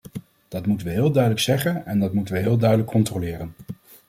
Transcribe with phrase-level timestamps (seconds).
[0.47, 3.53] Dat moeten we heel duidelijk zeggen en dat moeten we heel duidelijk controleren.